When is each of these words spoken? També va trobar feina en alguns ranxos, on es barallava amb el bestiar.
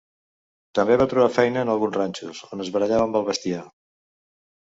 També 0.77 0.95
va 1.01 1.05
trobar 1.09 1.27
feina 1.35 1.65
en 1.65 1.71
alguns 1.73 1.99
ranxos, 2.01 2.41
on 2.57 2.65
es 2.65 2.73
barallava 2.77 3.07
amb 3.09 3.19
el 3.21 3.27
bestiar. 3.27 3.61